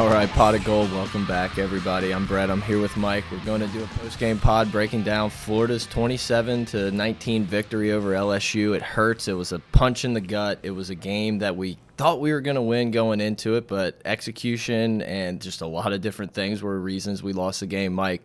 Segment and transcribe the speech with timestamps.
[0.00, 2.14] All right, Pot of Gold, welcome back, everybody.
[2.14, 2.50] I'm Brett.
[2.50, 3.22] I'm here with Mike.
[3.30, 8.12] We're going to do a post-game pod breaking down Florida's 27 to 19 victory over
[8.12, 8.74] LSU.
[8.74, 9.28] It hurts.
[9.28, 10.60] It was a punch in the gut.
[10.62, 13.68] It was a game that we thought we were going to win going into it,
[13.68, 17.92] but execution and just a lot of different things were reasons we lost the game.
[17.92, 18.22] Mike,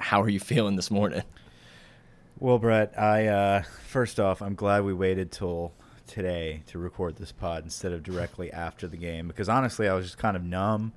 [0.00, 1.22] how are you feeling this morning?
[2.38, 5.74] Well, Brett, I uh, first off, I'm glad we waited till
[6.08, 10.06] today to record this pod instead of directly after the game because honestly, I was
[10.06, 10.92] just kind of numb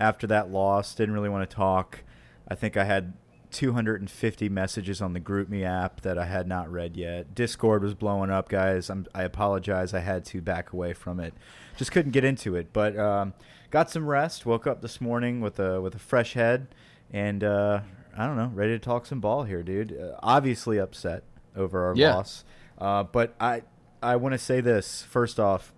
[0.00, 0.94] after that loss.
[0.94, 2.00] Didn't really want to talk.
[2.48, 3.12] I think I had
[3.50, 7.34] 250 messages on the GroupMe app that I had not read yet.
[7.34, 8.90] Discord was blowing up, guys.
[8.90, 9.94] I'm, I apologize.
[9.94, 11.34] I had to back away from it.
[11.76, 13.32] Just couldn't get into it, but um,
[13.70, 14.44] got some rest.
[14.44, 16.68] Woke up this morning with a with a fresh head,
[17.12, 17.80] and uh,
[18.16, 19.96] I don't know, ready to talk some ball here, dude.
[19.98, 21.22] Uh, obviously upset
[21.56, 22.14] over our Yeah.
[22.14, 22.44] loss,
[22.78, 23.62] uh, but I
[24.04, 25.72] I want to say this first off.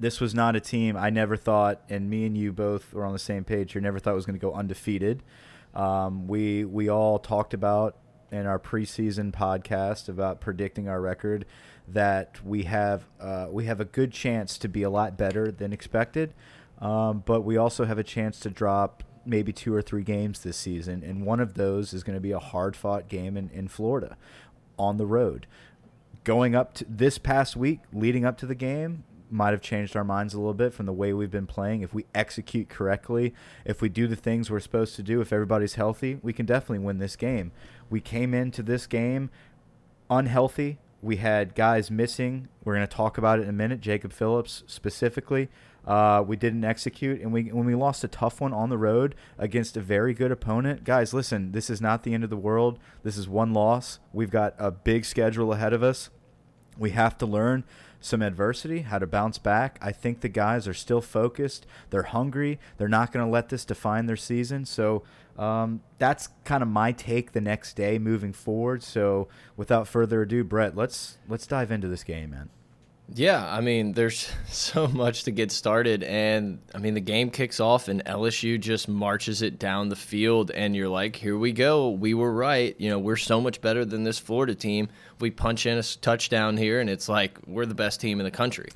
[0.00, 3.12] This was not a team I never thought, and me and you both were on
[3.12, 3.82] the same page here.
[3.82, 5.22] Never thought was going to go undefeated.
[5.74, 7.96] Um, we we all talked about
[8.30, 11.44] in our preseason podcast about predicting our record
[11.86, 15.72] that we have uh, we have a good chance to be a lot better than
[15.72, 16.32] expected,
[16.80, 20.56] um, but we also have a chance to drop maybe two or three games this
[20.56, 23.68] season, and one of those is going to be a hard fought game in, in
[23.68, 24.16] Florida
[24.78, 25.46] on the road.
[26.24, 30.04] Going up to this past week, leading up to the game, might have changed our
[30.04, 31.82] minds a little bit from the way we've been playing.
[31.82, 33.34] If we execute correctly,
[33.64, 36.84] if we do the things we're supposed to do, if everybody's healthy, we can definitely
[36.84, 37.52] win this game.
[37.90, 39.30] We came into this game
[40.10, 40.78] unhealthy.
[41.00, 42.48] We had guys missing.
[42.64, 43.80] We're going to talk about it in a minute.
[43.80, 45.48] Jacob Phillips specifically.
[45.86, 49.14] Uh, we didn't execute, and we when we lost a tough one on the road
[49.38, 50.84] against a very good opponent.
[50.84, 52.78] Guys, listen, this is not the end of the world.
[53.04, 53.98] This is one loss.
[54.12, 56.10] We've got a big schedule ahead of us.
[56.76, 57.64] We have to learn
[58.00, 59.78] some adversity, how to bounce back.
[59.82, 61.66] I think the guys are still focused.
[61.90, 62.58] They're hungry.
[62.76, 64.64] They're not going to let this define their season.
[64.64, 65.02] So
[65.36, 68.82] um, that's kind of my take the next day moving forward.
[68.82, 72.50] So without further ado, Brett, let's let's dive into this game, man.
[73.14, 76.02] Yeah, I mean, there's so much to get started.
[76.02, 80.50] And I mean, the game kicks off, and LSU just marches it down the field.
[80.50, 81.90] And you're like, here we go.
[81.90, 82.74] We were right.
[82.78, 84.88] You know, we're so much better than this Florida team.
[85.20, 88.30] We punch in a touchdown here, and it's like, we're the best team in the
[88.30, 88.68] country.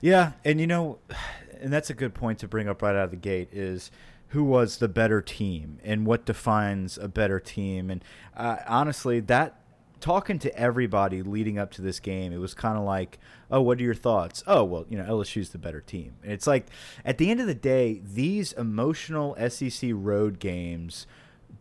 [0.00, 0.98] Yeah, and you know,
[1.60, 3.90] and that's a good point to bring up right out of the gate is
[4.28, 7.88] who was the better team and what defines a better team.
[7.88, 8.02] And
[8.36, 9.60] uh, honestly, that
[10.04, 13.18] talking to everybody leading up to this game, it was kind of like,
[13.50, 14.44] oh, what are your thoughts?
[14.46, 16.16] Oh, well, you know, LSU's the better team.
[16.22, 16.66] And it's like,
[17.06, 21.06] at the end of the day, these emotional SEC road games,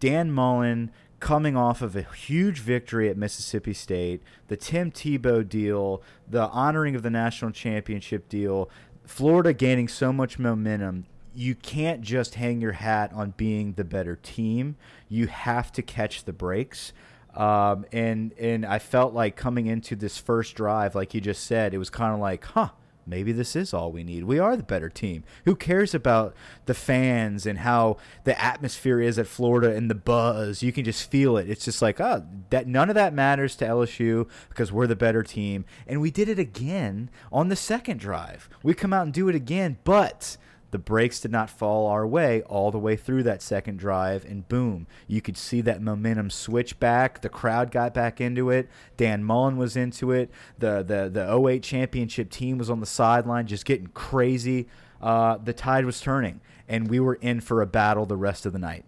[0.01, 6.01] Dan Mullen coming off of a huge victory at Mississippi State, the Tim Tebow deal,
[6.29, 8.69] the honoring of the national championship deal,
[9.05, 11.05] Florida gaining so much momentum.
[11.33, 14.75] You can't just hang your hat on being the better team.
[15.07, 16.91] You have to catch the breaks.
[17.35, 21.73] Um, and and I felt like coming into this first drive, like you just said,
[21.73, 22.69] it was kind of like, huh,
[23.05, 24.23] maybe this is all we need.
[24.23, 25.23] We are the better team.
[25.45, 26.35] Who cares about
[26.66, 30.61] the fans and how the atmosphere is at Florida and the buzz?
[30.63, 31.49] You can just feel it.
[31.49, 35.23] It's just like, oh, that none of that matters to LSU because we're the better
[35.23, 35.65] team.
[35.88, 38.50] And we did it again on the second drive.
[38.61, 40.38] We come out and do it again, but
[40.73, 44.49] the brakes did not fall our way all the way through that second drive, and
[44.49, 47.21] boom, you could see that momentum switch back.
[47.21, 48.67] The crowd got back into it.
[48.97, 50.31] Dan Mullen was into it.
[50.57, 54.67] The the the 08 championship team was on the sideline, just getting crazy.
[54.99, 58.51] Uh, the tide was turning, and we were in for a battle the rest of
[58.51, 58.83] the night.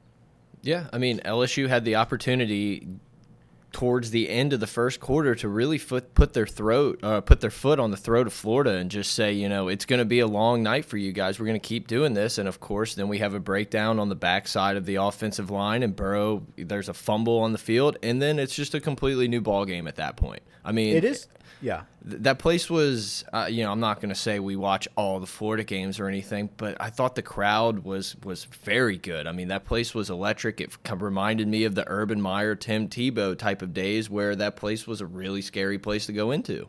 [0.63, 2.87] Yeah, I mean, LSU had the opportunity
[3.75, 7.41] towards the end of the first quarter to really foot, put their throat, uh, put
[7.41, 10.05] their foot on the throat of Florida and just say, you know, it's going to
[10.05, 11.37] be a long night for you guys.
[11.41, 14.07] We're going to keep doing this, and of course, then we have a breakdown on
[14.07, 18.21] the backside of the offensive line, and Burrow, there's a fumble on the field, and
[18.21, 20.41] then it's just a completely new ball game at that point.
[20.63, 21.27] I mean, It is.
[21.61, 21.83] Yeah.
[22.07, 25.19] Th that place was, uh, you know, I'm not going to say we watch all
[25.19, 29.27] the Florida games or anything, but I thought the crowd was was very good.
[29.27, 30.61] I mean, that place was electric.
[30.61, 34.85] It reminded me of the Urban Meyer, Tim Tebow type of days where that place
[34.85, 36.67] was a really scary place to go into.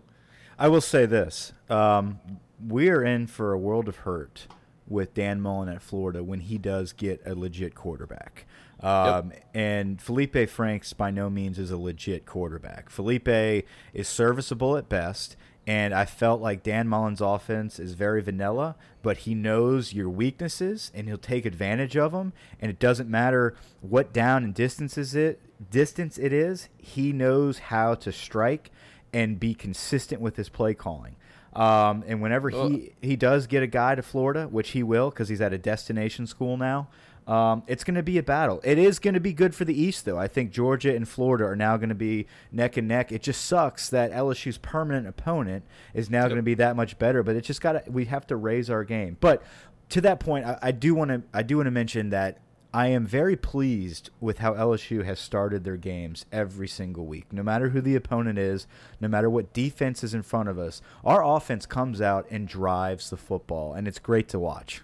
[0.59, 2.21] I will say this: um,
[2.67, 4.47] we are in for a world of hurt
[4.89, 8.47] with Dan Mullen at Florida when he does get a legit quarterback.
[8.81, 9.45] Um, yep.
[9.55, 12.91] And Felipe Franks by no means is a legit quarterback.
[12.91, 15.37] Felipe is serviceable at best.
[15.69, 20.93] And I felt like Dan Mullen's offense is very vanilla, but he knows your weaknesses
[20.95, 22.33] and he'll take advantage of them.
[22.61, 25.41] And it doesn't matter what down and distances it
[25.71, 26.69] distance it is.
[26.79, 28.71] He knows how to strike
[29.13, 31.17] and be consistent with his play calling.
[31.53, 35.31] Um, and whenever he, he does get a guy to Florida, which he will because
[35.31, 36.89] he's at a destination school now,
[37.27, 38.61] um, it's going to be a battle.
[38.63, 40.19] It is going to be good for the East, though.
[40.19, 43.11] I think Georgia and Florida are now going to be neck and neck.
[43.11, 46.29] It just sucks that LSU's permanent opponent is now yep.
[46.29, 47.23] going to be that much better.
[47.23, 49.17] But it's just got to we have to raise our game.
[49.21, 49.43] But
[49.91, 52.39] to that point, I, I do want to I do want to mention that
[52.73, 57.33] I am very pleased with how LSU has started their games every single week.
[57.33, 58.67] No matter who the opponent is,
[59.01, 63.11] no matter what defense is in front of us, our offense comes out and drives
[63.11, 64.83] the football, and it's great to watch.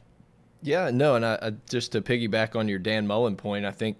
[0.62, 3.98] Yeah, no, and I, I, just to piggyback on your Dan Mullen point, I think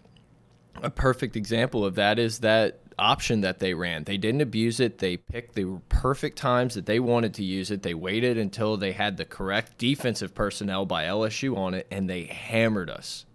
[0.80, 4.04] a perfect example of that is that option that they ran.
[4.04, 4.98] They didn't abuse it.
[4.98, 7.82] They picked the perfect times that they wanted to use it.
[7.82, 12.24] They waited until they had the correct defensive personnel by LSU on it, and they
[12.24, 13.26] hammered us.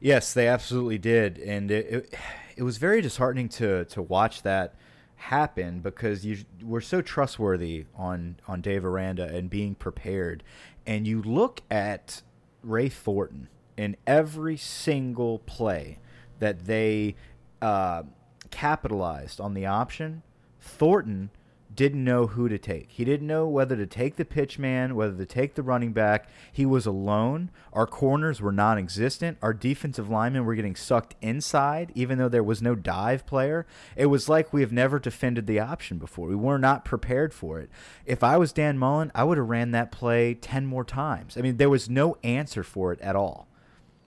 [0.00, 2.14] Yes, they absolutely did, and it it,
[2.56, 4.74] it was very disheartening to to watch that
[5.16, 10.42] happen because you were so trustworthy on on Dave Aranda and being prepared,
[10.86, 12.22] and you look at
[12.62, 15.98] Ray Thornton in every single play
[16.38, 17.16] that they
[17.62, 18.02] uh,
[18.50, 20.22] capitalized on the option.
[20.60, 21.30] Thornton
[21.74, 22.90] didn't know who to take.
[22.90, 26.28] He didn't know whether to take the pitch man, whether to take the running back.
[26.52, 27.50] He was alone.
[27.72, 29.38] Our corners were non existent.
[29.42, 33.66] Our defensive linemen were getting sucked inside, even though there was no dive player.
[33.96, 36.28] It was like we have never defended the option before.
[36.28, 37.70] We were not prepared for it.
[38.04, 41.36] If I was Dan Mullen, I would have ran that play 10 more times.
[41.36, 43.49] I mean, there was no answer for it at all.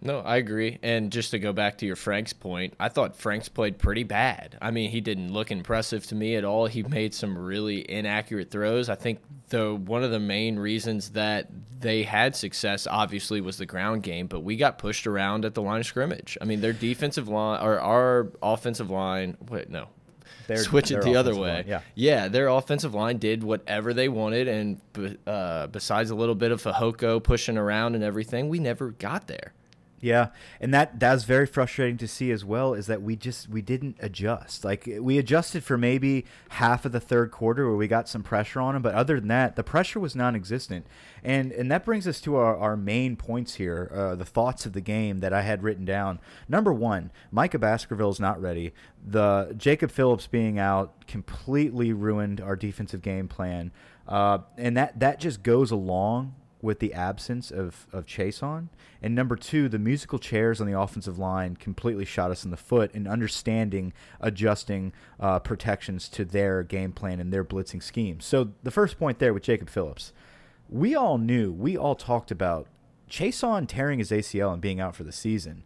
[0.05, 0.79] No, I agree.
[0.83, 4.57] And just to go back to your Franks point, I thought Franks played pretty bad.
[4.61, 6.67] I mean, he didn't look impressive to me at all.
[6.67, 8.89] He made some really inaccurate throws.
[8.89, 11.47] I think the one of the main reasons that
[11.79, 15.61] they had success obviously was the ground game, but we got pushed around at the
[15.61, 16.38] line of scrimmage.
[16.41, 19.88] I mean, their defensive line or our offensive line, wait, no,
[20.47, 21.55] their, switch it the other way.
[21.55, 24.81] Line, yeah, yeah, their offensive line did whatever they wanted, and
[25.25, 29.53] uh, besides a little bit of Fehoko pushing around and everything, we never got there.
[30.03, 32.73] Yeah, and that that's very frustrating to see as well.
[32.73, 34.65] Is that we just we didn't adjust.
[34.65, 38.59] Like we adjusted for maybe half of the third quarter where we got some pressure
[38.59, 40.85] on them, but other than that, the pressure was non-existent.
[41.23, 44.73] And and that brings us to our, our main points here, uh, the thoughts of
[44.73, 46.19] the game that I had written down.
[46.50, 48.73] Number one, Micah Baskerville is not ready.
[49.01, 53.71] The Jacob Phillips being out completely ruined our defensive game plan,
[54.05, 58.69] uh, and that that just goes along with the absence of, of Chaisson.
[59.01, 62.57] And number two, the musical chairs on the offensive line completely shot us in the
[62.57, 68.21] foot in understanding, adjusting uh, protections to their game plan and their blitzing scheme.
[68.21, 70.13] So the first point there with Jacob Phillips,
[70.69, 72.67] we all knew, we all talked about
[73.10, 75.63] Chaisson tearing his ACL and being out for the season.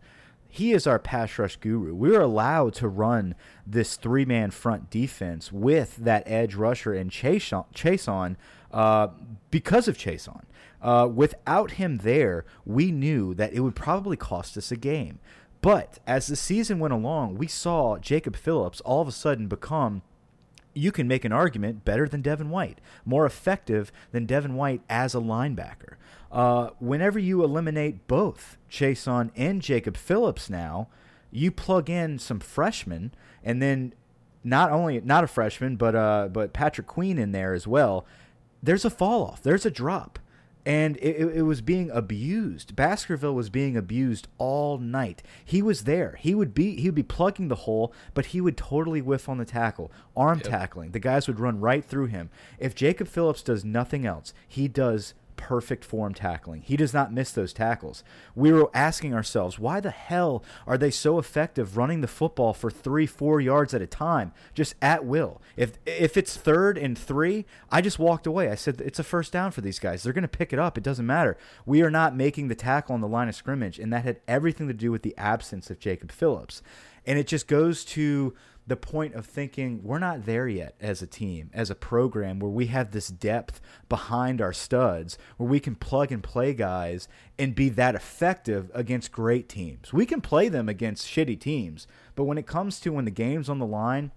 [0.49, 1.93] He is our pass rush guru.
[1.93, 3.35] We were allowed to run
[3.67, 8.35] this three man front defense with that edge rusher and Chaisson
[8.71, 9.07] uh,
[9.51, 10.43] because of Chaisson.
[10.79, 15.19] Uh, without him there, we knew that it would probably cost us a game.
[15.61, 20.03] But as the season went along, we saw Jacob Phillips all of a sudden become
[20.77, 25.15] you can make an argument better than Devin White, more effective than Devin White as
[25.15, 25.95] a linebacker.
[26.31, 30.87] Uh, whenever you eliminate both Chaisson and Jacob Phillips now,
[31.31, 33.11] you plug in some freshmen,
[33.43, 33.93] and then
[34.43, 38.05] not only not a freshman, but uh, but Patrick Queen in there as well.
[38.61, 39.41] There's a fall off.
[39.41, 40.19] There's a drop
[40.67, 42.75] and it, it, was being abused.
[42.75, 45.23] Baskerville was being abused all night.
[45.45, 46.17] He was there.
[46.19, 49.37] He would be he would be plugging the hole, but he would totally whiff on
[49.37, 50.47] the tackle, arm yep.
[50.49, 50.91] tackling.
[50.91, 52.29] The guys would run right through him.
[52.59, 56.61] If Jacob Phillips does nothing else, he does perfect form tackling.
[56.61, 58.03] He does not miss those tackles.
[58.35, 62.69] We were asking ourselves, why the hell are they so effective running the football for
[62.69, 65.41] three, four yards at a time, just at will?
[65.55, 68.49] If if it's third and three, I just walked away.
[68.49, 70.03] I said it's a first down for these guys.
[70.03, 70.77] They're going to pick it up.
[70.77, 71.37] It doesn't matter.
[71.65, 74.67] We are not making the tackle on the line of scrimmage, and that had everything
[74.67, 76.61] to do with the absence of Jacob Phillips.
[77.05, 78.33] And it just goes to
[78.67, 82.51] the point of thinking we're not there yet as a team, as a program, where
[82.51, 87.07] we have this depth behind our studs, where we can plug and play guys
[87.39, 89.93] and be that effective against great teams.
[89.93, 93.49] We can play them against shitty teams, but when it comes to when the game's
[93.49, 94.11] on the line,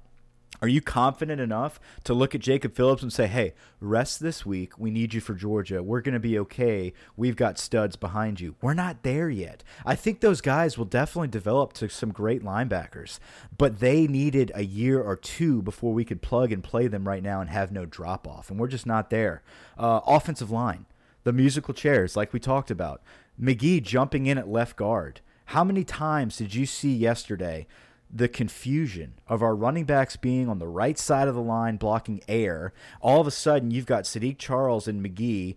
[0.63, 4.79] are you confident enough to look at Jacob Phillips and say, hey, rest this week.
[4.79, 5.83] We need you for Georgia.
[5.83, 6.93] We're going to be okay.
[7.17, 8.57] We've got studs behind you.
[8.61, 9.65] We're not there yet.
[9.87, 13.19] I think those guys will definitely develop to some great linebackers,
[13.57, 17.23] but they needed a year or two before we could plug and play them right
[17.23, 18.51] now and have no drop off.
[18.51, 19.43] And we're just not there.
[19.79, 20.85] Uh, offensive line,
[21.25, 23.01] the musical chairs, like we talked about.
[23.39, 25.23] Magee jumping in at left guard.
[25.47, 27.67] How many times did you see yesterday
[28.13, 32.21] the confusion of our running backs being on the right side of the line blocking
[32.27, 32.73] air.
[33.01, 35.57] All of a sudden, you've got Saahdiq Charles and Magee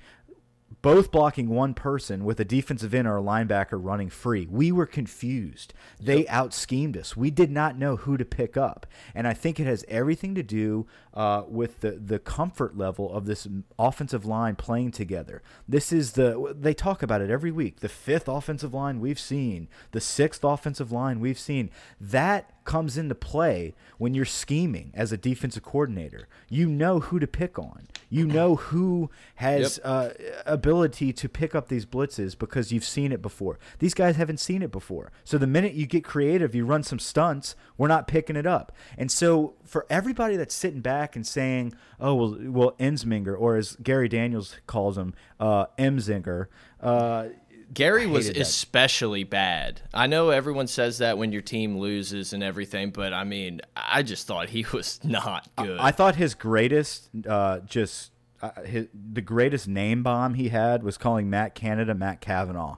[0.83, 4.45] both blocking one person with a defensive end or a linebacker running free.
[4.51, 5.73] We were confused.
[5.99, 6.29] They yep.
[6.29, 7.15] out schemed us.
[7.15, 8.85] We did not know who to pick up.
[9.15, 13.25] And I think it has everything to do uh, with the, the comfort level of
[13.25, 13.47] this
[13.79, 15.41] offensive line playing together.
[15.69, 17.79] This is the, they talk about it every week.
[17.79, 21.71] The fifth offensive line we've seen, the sixth offensive line we've seen.
[22.01, 26.27] That comes into play when you're scheming as a defensive coordinator.
[26.49, 27.87] You know who to pick on.
[28.09, 29.85] You know who has yep.
[29.85, 30.09] uh,
[30.45, 33.57] ability to pick up these blitzes because you've seen it before.
[33.79, 35.11] These guys haven't seen it before.
[35.23, 38.71] So the minute you get creative, you run some stunts, we're not picking it up.
[38.97, 43.75] And so for everybody that's sitting back and saying, "Oh, well, well, Ensminger," or as
[43.77, 46.47] Gary Daniels calls him, uh, Emzinger,
[46.81, 47.29] uh,
[47.73, 49.81] Gary was especially bad.
[49.93, 54.03] I know everyone says that when your team loses and everything, but I mean, I
[54.03, 55.79] just thought he was not good.
[55.79, 58.11] I, I thought his greatest, uh, just
[58.41, 62.75] uh, his, the greatest name bomb he had was calling Matt Canada Matt Kavanaugh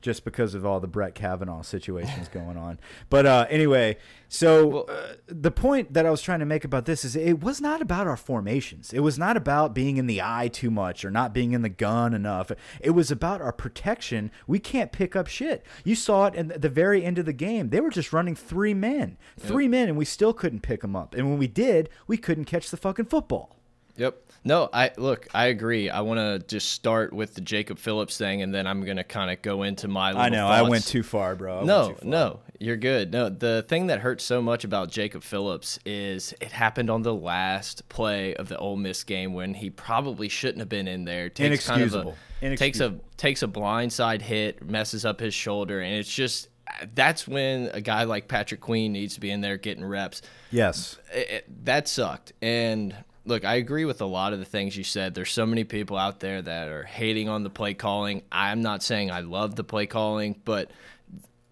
[0.00, 2.78] just because of all the Brett Kavanaugh situations going on.
[3.10, 3.96] But uh, anyway,
[4.28, 7.60] so uh, the point that I was trying to make about this is it was
[7.60, 8.92] not about our formations.
[8.92, 11.68] It was not about being in the eye too much or not being in the
[11.68, 12.52] gun enough.
[12.80, 14.30] It was about our protection.
[14.46, 15.66] We can't pick up shit.
[15.84, 17.70] You saw it at the very end of the game.
[17.70, 19.70] They were just running three men, three yep.
[19.70, 21.14] men, and we still couldn't pick them up.
[21.14, 23.57] And when we did, we couldn't catch the fucking football.
[23.98, 24.22] Yep.
[24.44, 25.90] No, I look, I agree.
[25.90, 29.30] I want to just start with the Jacob Phillips thing, and then I'm gonna kind
[29.30, 30.12] of go into my.
[30.12, 30.58] I know thoughts.
[30.58, 31.60] I went too far, bro.
[31.60, 32.08] I no, far.
[32.08, 33.12] no, you're good.
[33.12, 37.14] No, the thing that hurts so much about Jacob Phillips is it happened on the
[37.14, 41.28] last play of the Ole Miss game when he probably shouldn't have been in there.
[41.28, 42.16] Takes Inexcusable.
[42.40, 46.12] Kind of a, takes a takes a blindside hit, messes up his shoulder, and it's
[46.12, 46.48] just
[46.94, 50.22] that's when a guy like Patrick Queen needs to be in there getting reps.
[50.50, 52.94] Yes, it, it, that sucked, and
[53.28, 55.14] look, I agree with a lot of the things you said.
[55.14, 58.22] There's so many people out there that are hating on the play calling.
[58.32, 60.70] I'm not saying I love the play calling, but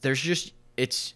[0.01, 1.15] there's just it's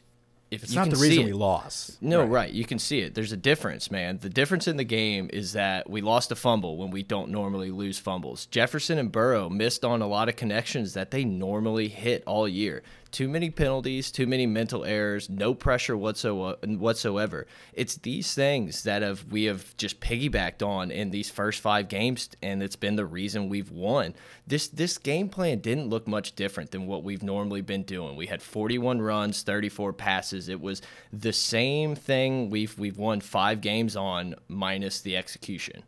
[0.50, 2.02] if it's not the reason we lost.
[2.02, 2.28] No, right.
[2.28, 2.52] right.
[2.52, 3.14] You can see it.
[3.14, 4.18] There's a difference, man.
[4.18, 7.70] The difference in the game is that we lost a fumble when we don't normally
[7.70, 8.46] lose fumbles.
[8.46, 12.82] Jefferson and Burrow missed on a lot of connections that they normally hit all year
[13.10, 17.46] too many penalties, too many mental errors, no pressure whatsoever.
[17.72, 22.30] It's these things that have we have just piggybacked on in these first five games,
[22.42, 24.14] and it's been the reason we've won.
[24.46, 28.16] This this game plan didn't look much different than what we've normally been doing.
[28.16, 30.48] We had 41 runs, 34 passes.
[30.48, 35.82] It was the same thing we've we've won five games on minus the execution.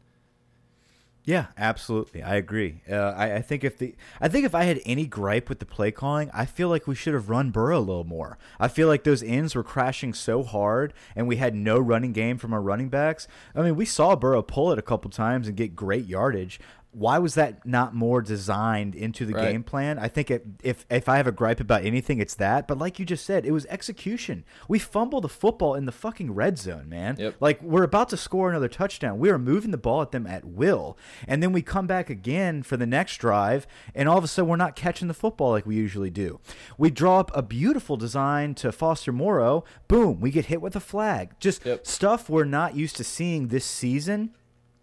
[1.25, 2.21] Yeah, absolutely.
[2.21, 2.83] I agree.
[2.91, 5.67] Uh, I, I, think if the I think if I had any gripe with the
[5.67, 8.39] play calling, I feel like we should have run Burrow a little more.
[8.59, 12.39] I feel like those ends were crashing so hard, and we had no running game
[12.39, 13.29] from our running backs.
[13.55, 16.59] I mean, we saw Burrow pull it a couple times and get great yardage
[16.93, 19.51] why was that not more designed into the right.
[19.51, 19.99] game plan?
[19.99, 22.69] I think it, if if I have a gripe about anything, it's that.
[22.69, 24.45] But like you just said, it was execution.
[24.69, 27.17] We fumbled the football in the fucking red zone, man.
[27.19, 27.37] Yep.
[27.41, 29.19] Like we're about to score another touchdown.
[29.19, 32.63] We are moving the ball at them at will, and then we come back again
[32.63, 35.65] for the next drive, and all of a sudden we're not catching the football like
[35.65, 36.41] we usually do.
[36.77, 39.65] We draw up a beautiful design to Foster Moreau.
[39.89, 41.31] Boom, we get hit with a flag.
[41.41, 41.87] Just yep.
[41.87, 44.35] stuff we're not used to seeing this season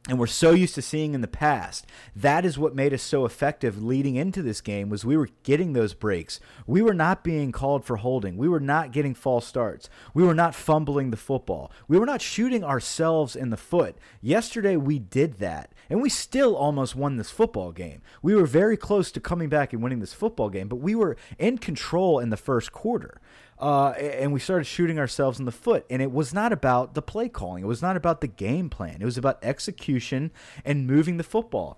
[0.09, 1.85] and we're so used to seeing in the past.
[2.15, 5.73] That is what made us so effective leading into this game was we were getting
[5.73, 6.39] those breaks.
[6.65, 8.35] We were not being called for holding.
[8.35, 9.87] We were not getting false starts.
[10.15, 11.71] We were not fumbling the football.
[11.87, 13.97] We were not shooting ourselves in the foot.
[14.19, 18.01] Yesterday we did that and we still almost won this football game.
[18.23, 21.17] We were very close to coming back and winning this football game but we were
[21.37, 23.21] in control in the first quarter
[23.59, 25.85] uh, and we started shooting ourselves in the foot.
[25.89, 27.63] And it was not about the play calling.
[27.63, 28.97] It was not about the game plan.
[29.01, 30.31] It was about execution
[30.63, 31.77] and moving the football.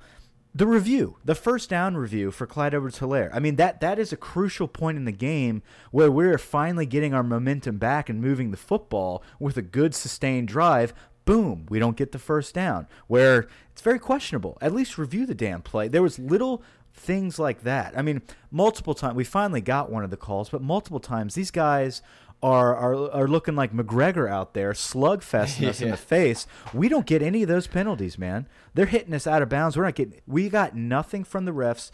[0.54, 3.30] the review, the first down review for Clyde Edwards Helaire.
[3.34, 7.14] I mean, that that is a crucial point in the game where we're finally getting
[7.14, 10.94] our momentum back and moving the football with a good sustained drive.
[11.26, 12.88] Boom, we don't get the first down.
[13.08, 14.58] Where it's very questionable.
[14.62, 15.88] At least review the damn play.
[15.88, 16.64] There was little
[16.94, 17.98] things like that.
[17.98, 21.52] I mean, multiple times we finally got one of the calls, but multiple times these
[21.52, 22.02] guys
[22.44, 26.48] are are, are looking like McGregor out there, slugfesting us in the face.
[26.74, 28.48] We don't get any of those penalties, man.
[28.74, 29.78] They're hitting us out of bounds.
[29.78, 30.20] We're not getting.
[30.28, 31.92] We got nothing from the refs.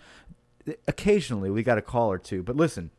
[0.87, 2.91] Occasionally, we got a call or two, but listen.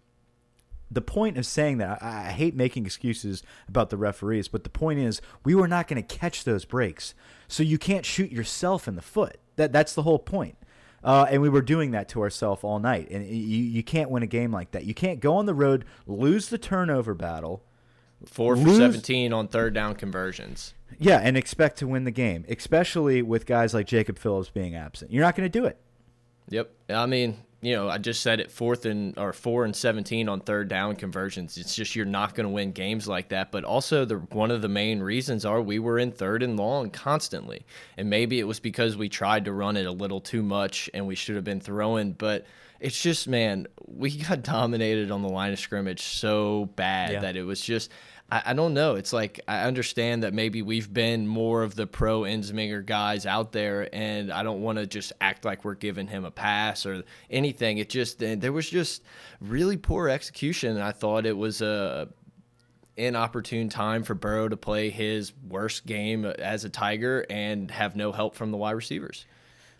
[0.91, 4.71] The point of saying that, I, I hate making excuses about the referees, but the
[4.71, 7.15] point is, we were not going to catch those breaks,
[7.47, 9.39] so you can't shoot yourself in the foot.
[9.57, 10.57] That that's the whole point.
[11.03, 13.09] Uh, and we were doing that to ourselves all night.
[13.11, 14.85] And you, you can't win a game like that.
[14.85, 17.63] You can't go on the road, lose the turnover battle.
[18.27, 20.75] Four for lose, 17 on third down conversions.
[20.99, 25.13] Yeah, and expect to win the game, especially with guys like Jacob Phillips being absent.
[25.13, 25.79] You're not going to do it.
[26.49, 26.71] Yep.
[26.89, 30.41] I mean, you know, I just said it fourth and or four and seventeen on
[30.41, 31.59] third down conversions.
[31.59, 33.51] It's just you're not going to win games like that.
[33.51, 36.91] But also, the one of the main reasons are we were in third and long
[36.91, 40.89] constantly, and maybe it was because we tried to run it a little too much
[40.95, 42.13] and we should have been throwing.
[42.13, 42.47] But
[42.81, 47.21] it's just, man, we got dominated on the line of scrimmage so bad yeah.
[47.21, 47.91] that it was just
[48.31, 48.95] I, I don't know.
[48.95, 53.53] It's like I understand that maybe we've been more of the pro Ensminger guys out
[53.53, 57.05] there, and I don't want to just act like we're giving him a pass or
[57.31, 57.79] anything.
[57.79, 59.03] It just eh, there was just
[59.41, 60.79] really poor execution.
[60.79, 62.09] I thought it was a
[62.97, 68.11] inopportune time for Burrow to play his worst game as a Tiger and have no
[68.13, 69.25] help from the wide receivers.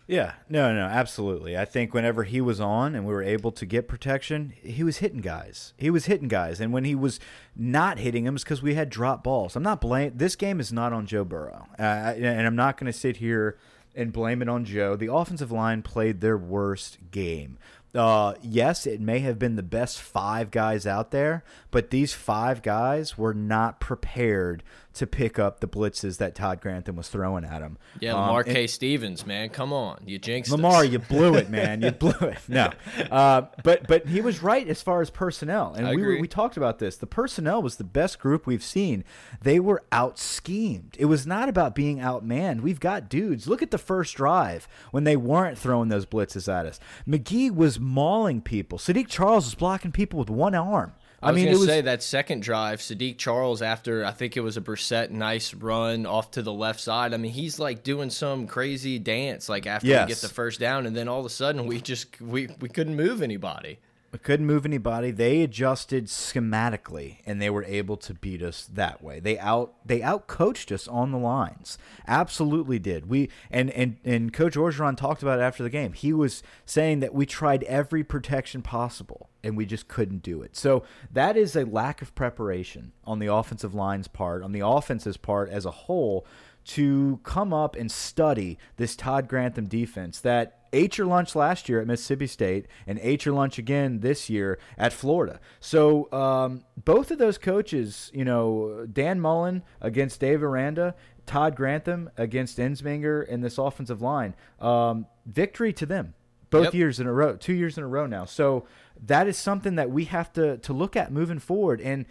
[0.09, 1.55] Yeah, no, no, absolutely.
[1.55, 4.97] I think whenever he was on and we were able to get protection, he was
[4.97, 5.73] hitting guys.
[5.77, 7.19] He was hitting guys, and when he was
[7.55, 9.55] not hitting them, it's because we had drop balls.
[9.55, 10.13] I'm not blame.
[10.15, 11.83] This game is not on Joe Burrow, uh,
[12.17, 13.59] and I'm not going to sit here
[13.93, 14.95] and blame it on Joe.
[14.95, 17.59] The offensive line played their worst game.
[17.93, 22.63] Uh, yes, it may have been the best five guys out there, but these five
[22.63, 27.61] guys were not prepared to pick up the blitzes that Todd Grantham was throwing at
[27.61, 27.77] him.
[27.99, 28.67] Yeah, Lamar um, K.
[28.67, 30.89] Stevens, man, come on, you jinxed Lamar, us.
[30.89, 32.37] you blew it, man, you blew it.
[32.47, 32.71] No,
[33.11, 36.21] uh, but but he was right as far as personnel, and I we agree.
[36.21, 36.97] we talked about this.
[36.97, 39.03] The personnel was the best group we've seen.
[39.41, 40.95] They were out schemed.
[40.99, 42.61] It was not about being outmanned.
[42.61, 43.47] We've got dudes.
[43.47, 46.79] Look at the first drive when they weren't throwing those blitzes at us.
[47.05, 48.77] Magee was mauling people.
[48.77, 50.93] Saahdiq Charles was blocking people with one arm.
[51.21, 54.55] I, I mean, was say that second drive, Saahdiq Charles, after I think it was
[54.55, 57.13] a Brossette nice run off to the left side.
[57.13, 60.05] I mean, he's like doing some crazy dance, like after yes.
[60.05, 62.69] we get the first down, and then all of a sudden we just we we
[62.69, 63.79] couldn't move anybody.
[64.11, 65.11] We couldn't move anybody.
[65.11, 69.19] They adjusted schematically, and they were able to beat us that way.
[69.19, 71.77] They out they out coached us on the lines.
[72.07, 73.07] Absolutely did.
[73.07, 75.93] We and and and Coach Orgeron talked about it after the game.
[75.93, 80.55] He was saying that we tried every protection possible, and we just couldn't do it.
[80.55, 85.17] So that is a lack of preparation on the offensive line's part, on the offense's
[85.17, 86.25] part as a whole,
[86.65, 91.81] to come up and study this Todd Grantham defense that ate your lunch last year
[91.81, 95.39] at Mississippi State and ate your lunch again this year at Florida.
[95.59, 102.09] So um, both of those coaches, you know, Dan Mullen against Dave Aranda, Todd Grantham
[102.17, 106.13] against Ensminger in this offensive line, um, victory to them.
[106.51, 106.73] Both yep.
[106.73, 108.25] years in a row, two years in a row now.
[108.25, 108.65] So
[109.05, 111.81] that is something that we have to to look at moving forward.
[111.81, 112.05] And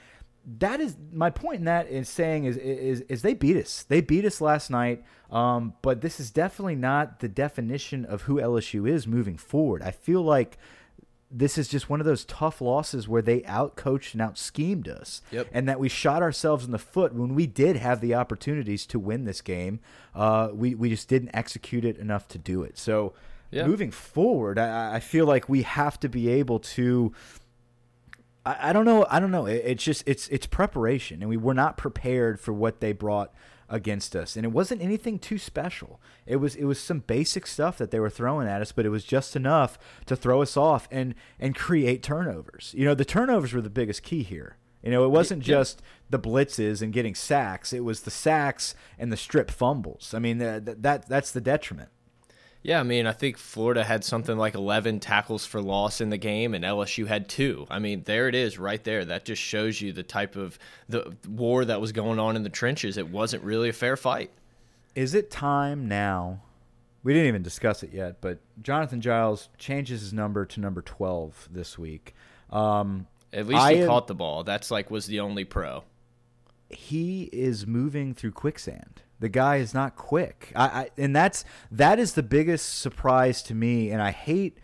[0.59, 3.83] that is my point in that is saying is is is they beat us.
[3.83, 5.05] They beat us last night.
[5.31, 9.83] Um, but this is definitely not the definition of who LSU is moving forward.
[9.83, 10.57] I feel like
[11.31, 15.21] this is just one of those tough losses where they outcoached and out schemed us,
[15.31, 15.47] yep.
[15.53, 18.99] and that we shot ourselves in the foot when we did have the opportunities to
[18.99, 19.81] win this game.
[20.15, 22.79] Uh, we we just didn't execute it enough to do it.
[22.79, 23.13] So.
[23.51, 23.67] Yeah.
[23.67, 27.13] Moving forward, I, I feel like we have to be able to
[28.45, 29.07] I, I don't know.
[29.11, 29.47] I don't know.
[29.47, 33.33] It, it's just it's it's preparation, and we were not prepared for what they brought
[33.69, 34.37] against us.
[34.37, 36.01] And it wasn't anything too special.
[36.27, 38.91] It was it was some basic stuff that they were throwing at us but it
[38.91, 42.75] was just enough to throw us off and and create turnovers.
[42.77, 44.57] You know the turnovers were the biggest key here.
[44.83, 47.73] You know it wasn't just the blitzes and getting sacks.
[47.73, 50.15] It was the sacks and the strip fumbles.
[50.15, 51.91] I mean uh, that, that that's the detriment
[52.69, 56.19] yeah, I mean, I think Florida had something like 11 tackles for loss in the
[56.19, 57.67] game, and LSU had two.
[57.71, 59.07] I mean, there it is, right there.
[59.07, 62.51] That just shows you the type of the war that was going on in the
[62.51, 62.99] trenches.
[62.99, 64.31] It wasn't really a fair fight.
[64.95, 66.43] Is it time now?
[67.03, 71.49] We didn't even discuss it yet, but Jonathan Giles changes his number to number 12
[71.51, 72.15] this week.
[72.51, 74.45] Um, At least I he caught the ball.
[74.45, 75.85] That's like was the only pro.
[76.69, 80.53] He is moving through quicksand The guy is not quick.
[80.55, 83.91] I, I and that's that is the biggest surprise to me.
[83.91, 84.59] And I hate,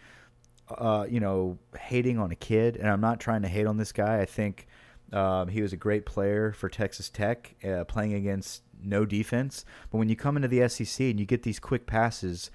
[0.69, 2.77] uh, you know, hating on a kid.
[2.77, 4.21] And I'm not trying to hate on this guy.
[4.21, 4.67] I think
[5.12, 9.64] um, he was a great player for Texas Tech, uh, playing against no defense.
[9.90, 12.51] But when you come into the SEC and you get these quick passes,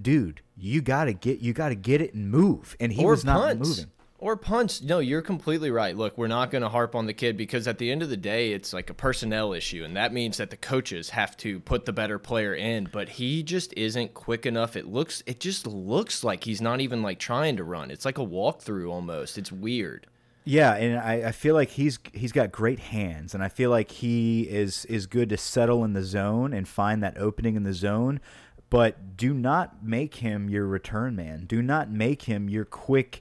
[0.00, 2.76] dude, you gotta get you gotta get it and move.
[2.80, 3.86] And he or was not moving.
[4.20, 4.82] Or punch.
[4.82, 5.96] No, you're completely right.
[5.96, 8.16] Look, we're not going to harp on the kid because at the end of the
[8.16, 9.84] day, it's like a personnel issue.
[9.84, 12.88] And that means that the coaches have to put the better player in.
[12.90, 14.74] But he just isn't quick enough.
[14.74, 17.92] It looks, it just looks like he's not even like trying to run.
[17.92, 19.38] It's like a walkthrough almost.
[19.38, 20.08] It's weird.
[20.44, 23.90] Yeah, and I, I feel like he's he's got great hands, and I feel like
[23.90, 27.74] he is is good to settle in the zone and find that opening in the
[27.74, 28.18] zone.
[28.70, 31.44] But do not make him your return man.
[31.44, 33.20] Do not make him your quick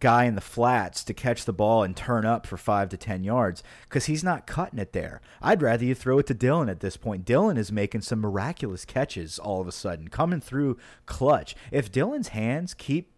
[0.00, 3.24] guy in the flats to catch the ball and turn up for five to ten
[3.24, 5.20] yards because he's not cutting it there.
[5.42, 7.24] I'd rather you throw it to Dillon at this point.
[7.24, 11.54] Dillon is making some miraculous catches all of a sudden, coming through clutch.
[11.70, 13.10] If Dillon's hands keep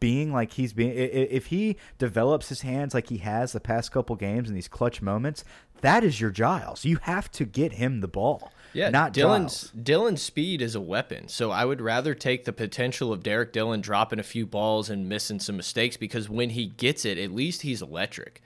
[0.00, 4.16] being like he's being if he develops his hands like he has the past couple
[4.16, 5.44] games in these clutch moments
[5.82, 10.22] that is your giles you have to get him the ball yeah not dillon's dillon's
[10.22, 14.18] speed is a weapon so i would rather take the potential of derek Dillon dropping
[14.18, 17.82] a few balls and missing some mistakes because when he gets it at least he's
[17.82, 18.42] electric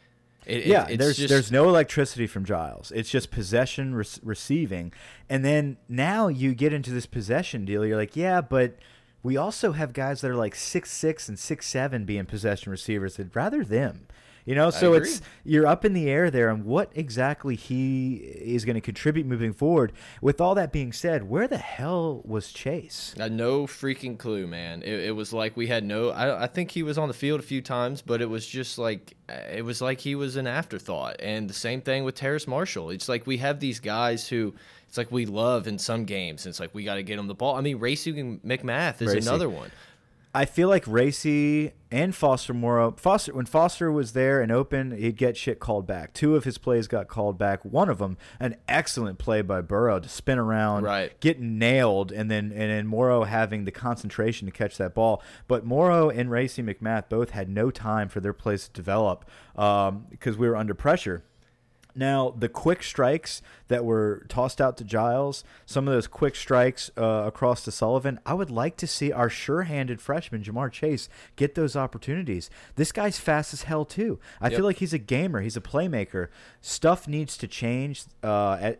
[0.46, 2.92] it, yeah, it, there's just, there's no electricity from Giles.
[2.94, 4.92] It's just possession re receiving,
[5.28, 7.84] and then now you get into this possession deal.
[7.86, 8.76] You're like, yeah, but
[9.22, 13.18] we also have guys that are like six six and six seven being possession receivers.
[13.18, 14.06] I'd rather them.
[14.44, 18.66] You know, so it's you're up in the air there on what exactly he is
[18.66, 19.92] going to contribute moving forward.
[20.20, 23.14] With all that being said, where the hell was Chase?
[23.18, 24.82] Uh, no freaking clue, man.
[24.82, 26.10] It, it, was like we had no.
[26.10, 28.76] I, I think he was on the field a few times, but it was just
[28.76, 31.16] like it was like he was an afterthought.
[31.20, 32.90] And the same thing with Terrace Marshall.
[32.90, 34.54] It's like we have these guys who
[34.86, 36.44] it's like we love in some games.
[36.44, 37.56] It's like we got to get them the ball.
[37.56, 39.70] I mean, Racey McMath is another one.
[40.36, 42.90] I feel like Racey and Foster Moreau.
[42.96, 46.12] Foster when Foster was there and open, he'd get shit called back.
[46.12, 47.64] Two of his plays got called back.
[47.64, 51.18] One of them, an excellent play by Burrow to spin around, right.
[51.20, 55.22] get nailed, and then and then Moreau having the concentration to catch that ball.
[55.46, 59.88] But Moreau and Racey McMath both had no time for their plays to develop because
[59.88, 61.22] um, we were under pressure.
[61.96, 66.90] Now, the quick strikes that were tossed out to Giles, some of those quick strikes
[66.98, 71.08] uh, across to Sullivan, I would like to see our sure handed freshman, Ja'Marr Chase,
[71.36, 72.50] get those opportunities.
[72.74, 74.18] This guy's fast as hell, too.
[74.40, 74.56] I yep.
[74.56, 76.28] feel like he's a gamer, he's a playmaker.
[76.60, 78.04] Stuff needs to change.
[78.22, 78.72] Uh,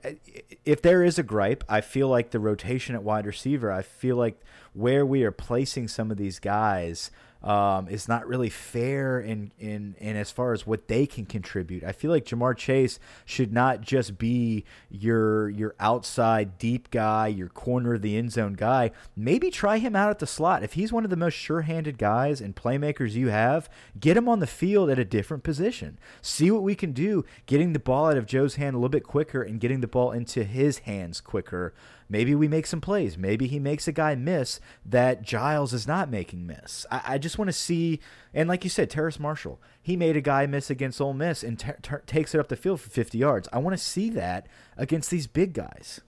[0.64, 4.16] if there is a gripe, I feel like the rotation at wide receiver, I feel
[4.16, 4.40] like
[4.74, 7.10] where we are placing some of these guys
[7.44, 11.84] um, is not really fair in, in in as far as what they can contribute.
[11.84, 17.50] I feel like Ja'Marr Chase should not just be your your outside deep guy, your
[17.50, 18.92] corner of the end zone guy.
[19.14, 20.62] Maybe try him out at the slot.
[20.62, 23.68] If he's one of the most sure-handed guys and playmakers you have,
[24.00, 25.98] get him on the field at a different position.
[26.22, 29.04] See what we can do, getting the ball out of Joe's hand a little bit
[29.04, 31.74] quicker and getting the ball into his hands quicker.
[32.08, 33.16] Maybe we make some plays.
[33.16, 36.84] Maybe he makes a guy miss that Giles is not making miss.
[36.90, 38.00] I, I just want to see,
[38.32, 41.58] and like you said, Terrace Marshall, he made a guy miss against Ole Miss and
[42.06, 43.48] takes it up the field for 50 yards.
[43.52, 46.00] I want to see that against these big guys.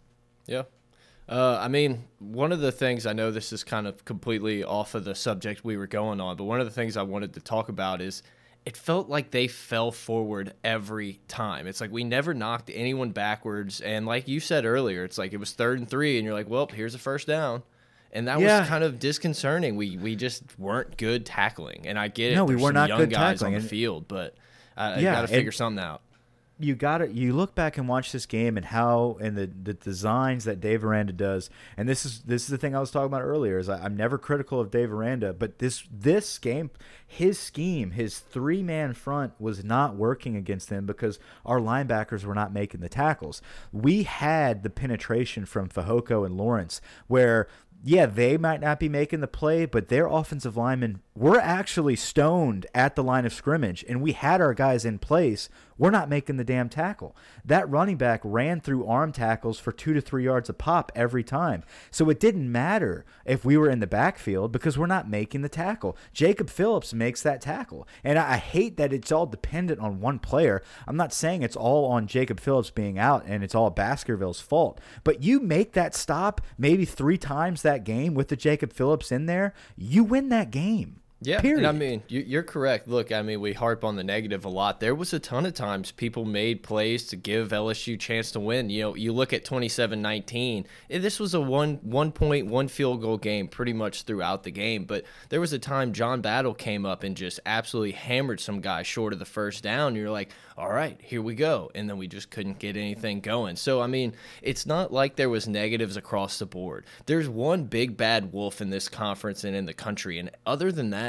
[0.46, 0.64] Yeah.
[1.28, 4.94] Uh, I mean, one of the things I know this is kind of completely off
[4.94, 7.40] of the subject we were going on, but one of the things I wanted to
[7.40, 8.22] talk about is
[8.66, 11.68] it felt like they fell forward every time.
[11.68, 13.80] It's like we never knocked anyone backwards.
[13.80, 16.50] And like you said earlier, it's like it was third and three, and you're like,
[16.50, 17.62] well, here's a first down.
[18.12, 18.60] And that yeah.
[18.60, 19.76] was kind of disconcerting.
[19.76, 21.86] We we just weren't good tackling.
[21.86, 22.34] And I get it.
[22.34, 23.54] No, we were not young good guys tackling.
[23.54, 24.34] on the field, but
[24.76, 26.02] uh, I, yeah, I got to figure something out
[26.58, 29.74] you got to you look back and watch this game and how and the the
[29.74, 31.50] designs that Dave Aranda does.
[31.76, 33.96] And this is this is the thing I was talking about earlier is I, am
[33.96, 36.70] never critical of Dave Aranda but this this game
[37.06, 42.34] his scheme his three man front was not working against them because our linebackers were
[42.34, 43.42] not making the tackles.
[43.72, 47.48] We had the penetration from Fehoko and Lawrence where
[47.84, 52.66] yeah, they might not be making the play, but their offensive linemen were actually stoned
[52.74, 55.48] at the line of scrimmage, and we had our guys in place
[55.78, 57.14] we're not making the damn tackle.
[57.44, 61.22] That running back ran through arm tackles for two to three yards a pop every
[61.22, 61.64] time.
[61.90, 65.48] So it didn't matter if we were in the backfield because we're not making the
[65.48, 65.96] tackle.
[66.12, 67.86] Jacob Phillips makes that tackle.
[68.02, 70.62] And I hate that it's all dependent on one player.
[70.86, 74.80] I'm not saying it's all on Jacob Phillips being out and it's all Baskerville's fault.
[75.04, 79.26] But you make that stop maybe three times that game with the Jacob Phillips in
[79.26, 81.00] there, you win that game.
[81.22, 81.58] Yeah, Period.
[81.60, 82.86] and I mean, you- you're correct.
[82.88, 84.80] Look, I mean, we harp on the negative a lot.
[84.80, 88.40] There was a ton of times people made plays to give LSU a chance to
[88.40, 88.68] win.
[88.68, 90.66] You know, you look at 27-19.
[90.90, 94.50] eh, This was a one one point one field goal game pretty much throughout the
[94.50, 94.84] game.
[94.84, 98.82] But there was a time John Battle came up and just absolutely hammered some guy
[98.82, 99.94] short of the first down.
[99.94, 103.56] You're like, all right, here we go, and then we just couldn't get anything going.
[103.56, 106.84] So I mean, it's not like there was negatives across the board.
[107.06, 110.90] There's one big bad wolf in this conference and in the country, and other than
[110.90, 111.05] that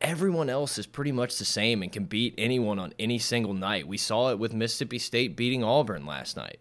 [0.00, 3.88] everyone else is pretty much the same and can beat anyone on any single night.
[3.88, 6.58] We saw it with Mississippi State beating Auburn last night.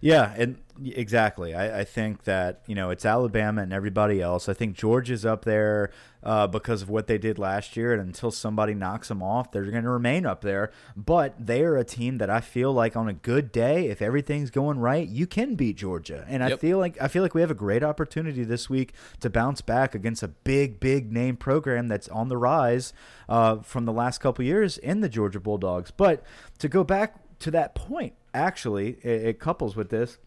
[0.00, 1.54] Yeah, and exactly.
[1.54, 4.48] I, I think that you know it's Alabama and everybody else.
[4.48, 5.90] I think Georgia's up there
[6.22, 9.64] uh, because of what they did last year, and until somebody knocks them off, they're
[9.64, 10.70] going to remain up there.
[10.96, 14.50] But they are a team that I feel like on a good day, if everything's
[14.50, 16.24] going right, you can beat Georgia.
[16.28, 19.28] And I feel like I feel like we have a great opportunity this week to
[19.28, 22.94] bounce back against a big, big name program that's on the rise
[23.28, 25.90] uh, from the last couple years in the Georgia Bulldogs.
[25.90, 26.24] But
[26.58, 30.18] to go back to that point, actually, it, it couples with this.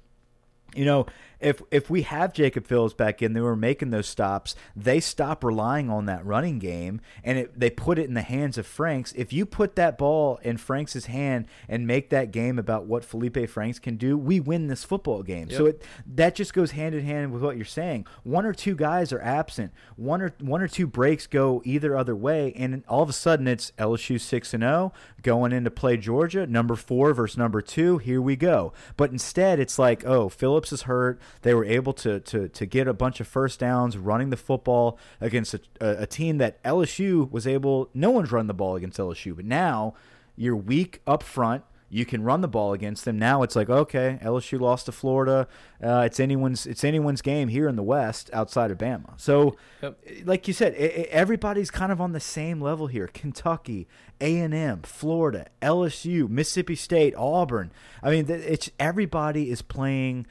[0.76, 1.06] You know,
[1.44, 4.56] if if we have Jacob Phillips back in, they were making those stops.
[4.76, 8.58] They stop relying on that running game, and it, they put it in the hands
[8.58, 9.14] of Franks.
[9.16, 13.50] If you put that ball in Franks' hand and make that game about what Felipe
[13.50, 15.50] Franks can do, we win this football game.
[15.50, 15.84] So it
[16.16, 18.08] that just goes hand in hand with what you're saying.
[18.24, 19.74] One or two guys are absent.
[19.98, 23.48] One or one or two breaks go either other way, and all of a sudden
[23.48, 27.98] it's LSU six and zero going into play Georgia number four versus number two.
[27.98, 28.72] Here we go.
[28.96, 31.20] But instead, it's like, oh, Phillips is hurt.
[31.42, 34.98] They were able to to to get a bunch of first downs running the football
[35.20, 37.90] against a, a, a team that LSU was able.
[37.94, 39.94] No one's run the ball against LSU, but now
[40.36, 41.64] you're weak up front.
[41.90, 43.20] You can run the ball against them.
[43.20, 45.48] Now it's like okay, LSU lost to Florida.
[45.80, 49.14] Uh, it's anyone's it's anyone's game here in the West outside of Bama.
[49.22, 50.00] So, Yep.
[50.26, 53.06] like you said, i i everybody's kind of on the same level here.
[53.06, 53.88] Kentucky,
[54.20, 57.72] A and M, Florida, LSU, Mississippi State, Auburn.
[58.02, 60.26] I mean, it's everybody is playing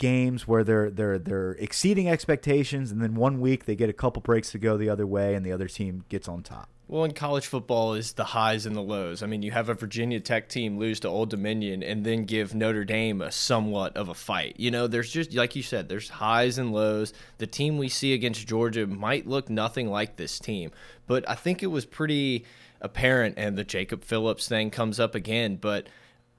[0.00, 4.20] games where they're they're they're exceeding expectations, and then one week they get a couple
[4.20, 6.68] breaks to go the other way, and the other team gets on top.
[6.88, 9.22] Well, in college football is the highs and the lows.
[9.22, 12.52] I mean, you have a Virginia Tech team lose to Old Dominion and then give
[12.52, 14.56] Notre Dame a somewhat of a fight.
[14.58, 17.12] You know, there's just like you said, there's highs and lows.
[17.38, 20.72] The team we see against Georgia might look nothing like this team,
[21.06, 22.44] but I think it was pretty
[22.80, 25.86] apparent and the Jacob Phillips thing comes up again, but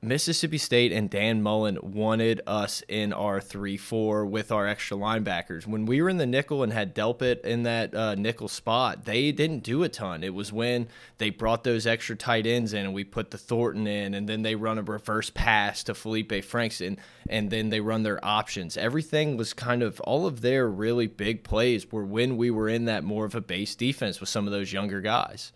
[0.04, 5.68] Mississippi State and Dan Mullen wanted us in our 3 4 with our extra linebackers.
[5.68, 9.32] When we were in the nickel and had Delpit in that uh, nickel spot, they
[9.32, 10.24] didn't do a ton.
[10.24, 10.88] It was when
[11.20, 14.42] they brought those extra tight ends in and we put the Thornton in, and then
[14.42, 16.98] they run a reverse pass to Felipe Franks, and,
[17.30, 18.78] and then they run their options.
[18.78, 22.86] Everything was kind of all of their really big plays were when we were in
[22.86, 25.52] that more of a base defense with some of those younger guys.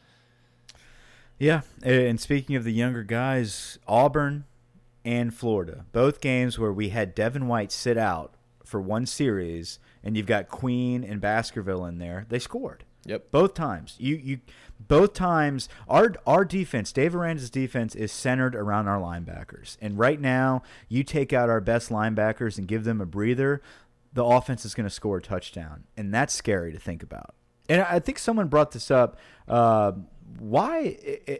[1.38, 4.46] Yeah, and speaking of the younger guys, Auburn
[5.04, 10.16] and Florida, both games where we had Devin White sit out for one series, and
[10.16, 12.26] you've got Queen and Baskerville in there.
[12.30, 12.86] They scored.
[13.06, 13.32] Yep.
[13.32, 13.96] Both times.
[14.00, 14.40] You you
[14.80, 19.78] both times our our defense, Dave Aranda's defense is centered around our linebackers.
[19.80, 23.62] And right now, you take out our best linebackers and give them a breather,
[24.14, 25.84] the offense is going to score a touchdown.
[25.96, 27.36] And that's scary to think about.
[27.70, 29.18] And I think someone brought this up.
[29.48, 29.94] Uh,
[30.40, 30.98] why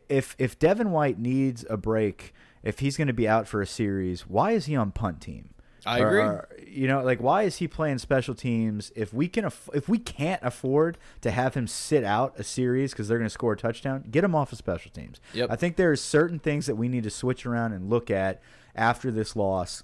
[0.10, 3.68] if if Devin White needs a break, if he's going to be out for a
[3.68, 5.50] series, why is he on punt team?
[5.88, 6.20] I agree.
[6.20, 10.00] or, you know, like why is he playing special teams if we can if we
[10.00, 13.58] can't afford to have him sit out a series because they're going to score a
[13.58, 14.04] touchdown?
[14.10, 15.20] Get him off of special teams.
[15.34, 15.52] Yep.
[15.52, 18.42] I think there are certain things that we need to switch around and look at
[18.76, 19.84] after this loss.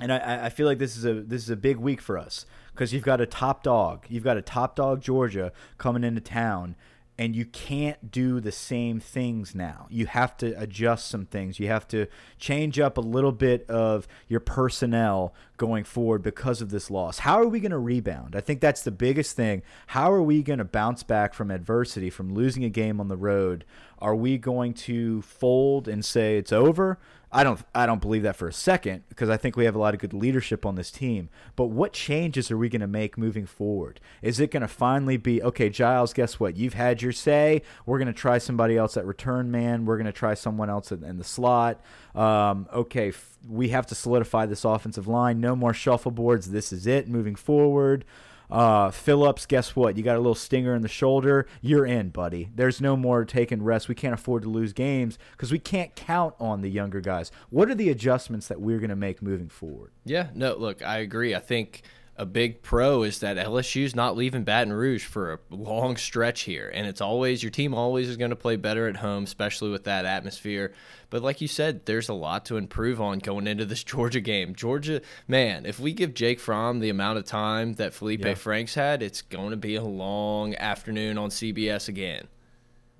[0.00, 2.18] And I- I, I feel like this is a this is a big week for
[2.18, 6.20] us because you've got a top dog, you've got a top dog Georgia coming into
[6.20, 6.76] town,
[7.22, 9.86] and you can't do the same things now.
[9.88, 11.60] You have to adjust some things.
[11.60, 16.70] You have to change up a little bit of your personnel going forward because of
[16.70, 17.20] this loss.
[17.20, 18.34] How are we going to rebound?
[18.34, 19.62] I think that's the biggest thing.
[19.86, 23.16] How are we going to bounce back from adversity, from losing a game on the
[23.16, 23.64] road?
[24.00, 26.98] Are we going to fold and say it's over?
[27.34, 29.78] I don't I don't believe that for a second because I think we have a
[29.78, 31.30] lot of good leadership on this team.
[31.56, 34.00] But what changes are we going to make moving forward?
[34.20, 36.56] Is it going to finally be okay, Giles, guess what?
[36.56, 37.62] You've had your say.
[37.86, 39.86] We're going to try somebody else at return man.
[39.86, 41.80] We're going to try someone else in, in the slot.
[42.14, 43.12] Um, okay,
[43.48, 45.40] we have to solidify this offensive line.
[45.40, 46.50] No more shuffleboards.
[46.50, 48.04] This is it moving forward.
[48.52, 49.96] Uh, Phillips, guess what?
[49.96, 51.46] You got a little stinger in the shoulder.
[51.62, 52.50] You're in, buddy.
[52.54, 53.88] There's no more taking rest.
[53.88, 57.32] We can't afford to lose games because we can't count on the younger guys.
[57.48, 59.92] What are the adjustments that we're going to make moving forward?
[60.04, 61.34] Yeah, no, look, I agree.
[61.34, 61.80] I think
[62.16, 66.70] a big pro is that LSU's not leaving Baton Rouge for a long stretch here.
[66.72, 69.84] And it's always, your team always is going to play better at home, especially with
[69.84, 70.72] that atmosphere.
[71.08, 74.54] But like you said, there's a lot to improve on going into this Georgia game.
[74.54, 78.34] Georgia, man, if we give Jake Fromm the amount of time that Felipe yeah.
[78.34, 82.28] Franks had, it's going to be a long afternoon on CBS again.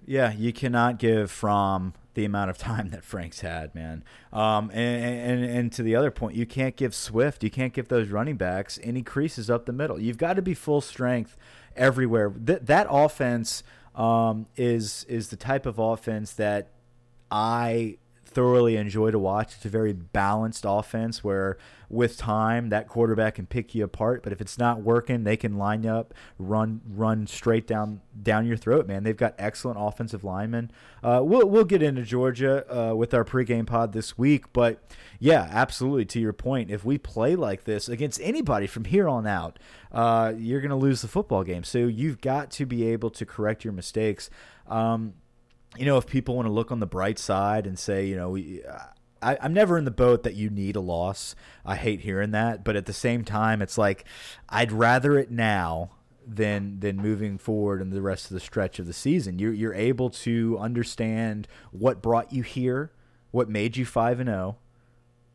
[0.07, 4.05] Yeah, you cannot give Fromm the amount of time that Frank's had, man.
[4.33, 7.89] Um, and, and and to the other point, you can't give Swift, you can't give
[7.89, 10.01] those running backs any creases up the middle.
[10.01, 11.37] You've got to be full strength
[11.77, 12.31] everywhere.
[12.31, 13.63] Th that offense
[13.95, 16.71] um, is is the type of offense that
[17.31, 17.99] I
[18.33, 19.55] thoroughly enjoy to watch.
[19.55, 21.59] It's a very balanced offense where
[21.93, 25.59] with time that quarterback can pick you apart, but if it's not working, they can
[25.59, 29.05] line up, run run straight down down your throat, man.
[29.05, 30.71] They've got excellent offensive linemen.
[31.03, 34.83] Uh, we'll we'll get into Georgia uh, with our pregame pod this week, but
[35.19, 36.07] yeah, absolutely.
[36.07, 39.59] To your point, if we play like this against anybody from here on out,
[39.93, 41.63] uh, you're going to lose the football game.
[41.63, 44.31] So you've got to be able to correct your mistakes.
[44.67, 45.15] Um,
[45.77, 48.31] you know, if people want to look on the bright side and say, you know,
[48.31, 48.79] we, uh,
[49.23, 51.35] I, am never in the boat that you need a loss.
[51.65, 54.05] I hate hearing that, but at the same time, it's like
[54.49, 55.93] I'd rather it now
[56.27, 59.39] than than moving forward in the rest of the stretch of the season.
[59.39, 62.93] You're you're able to understand what brought you here,
[63.31, 64.63] what made you five and zero, oh,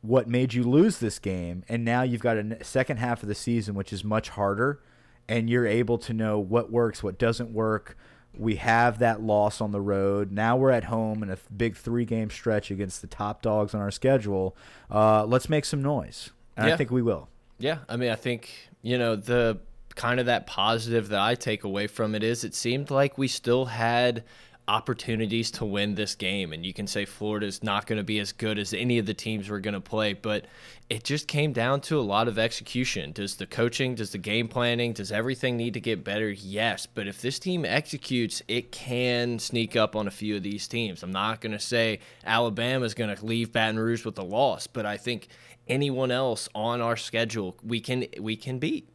[0.02, 3.36] what made you lose this game, and now you've got a second half of the
[3.36, 4.82] season which is much harder,
[5.28, 7.98] and you're able to know what works, what doesn't work
[8.40, 10.32] we have that loss on the road.
[10.32, 13.82] Now we're at home in a big three game stretch against the top dogs on
[13.82, 14.56] our schedule.
[14.90, 16.32] Uh, let's make some noise.
[16.56, 16.74] And yeah.
[16.74, 17.30] I think we will.
[17.60, 17.80] Yeah.
[17.90, 19.60] I mean, I think, you know, the
[19.96, 23.28] kind of that positive that I take away from it is it seemed like we
[23.28, 24.24] still had
[24.68, 26.52] opportunities to win this game.
[26.52, 29.14] And you can say Florida's not going to be as good as any of the
[29.14, 30.46] teams we're going to play, but
[30.90, 33.12] it just came down to a lot of execution.
[33.12, 36.30] Does the coaching, does the game planning, does everything need to get better?
[36.30, 36.86] Yes.
[36.86, 41.02] But if this team executes, it can sneak up on a few of these teams.
[41.02, 44.86] I'm not going to say Alabama's going to leave Baton Rouge with a loss, but
[44.86, 45.30] I think
[45.68, 48.90] anyone else on our schedule we can we can beat.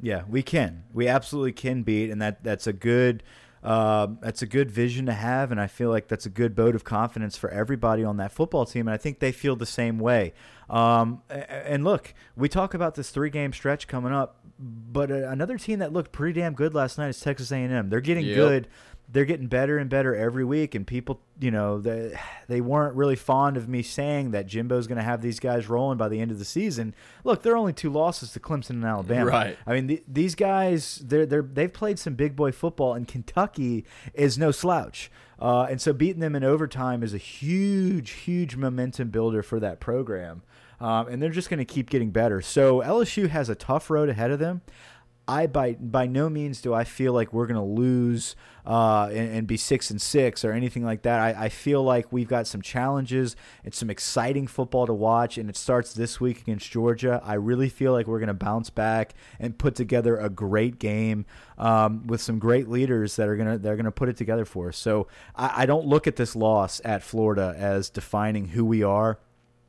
[0.00, 0.84] Yeah, we can.
[0.92, 3.22] We absolutely can beat and that that's a good
[3.62, 6.74] uh, that's a good vision to have, and I feel like that's a good vote
[6.74, 9.98] of confidence for everybody on that football team, and I think they feel the same
[9.98, 10.32] way.
[10.70, 15.92] Um, and look, we talk about this three-game stretch coming up, but another team that
[15.92, 17.88] looked pretty damn good last night is Texas A&M.
[17.88, 18.36] They're getting yep.
[18.36, 18.68] good
[19.10, 23.16] they're getting better and better every week and people you know they, they weren't really
[23.16, 26.30] fond of me saying that jimbo's going to have these guys rolling by the end
[26.30, 26.94] of the season.
[27.24, 29.26] Look they're only two losses to clemson and alabama.
[29.26, 29.58] Right.
[29.66, 33.84] I mean the, these guys they're, they're they've played some big boy football and kentucky
[34.14, 35.10] is no slouch.
[35.40, 39.80] Uh, and so beating them in overtime is a huge huge momentum builder for that
[39.80, 40.42] program.
[40.80, 42.40] Um, and they're just going to keep getting better.
[42.42, 44.60] So lsu has a tough road ahead of them
[45.28, 48.34] I by by no means do I feel like we're going to lose
[48.66, 51.20] uh, and, and, be six and six or anything like that.
[51.20, 53.34] I, I, feel like we've got some challenges.
[53.64, 57.22] It's some exciting football to watch, and it starts this week against Georgia.
[57.24, 61.24] I really feel like we're going to bounce back and put together a great game
[61.56, 64.76] um, with some great leaders that are gonna they're gonna put it together for us.
[64.76, 69.18] So I, I don't look at this loss at Florida as defining who we are.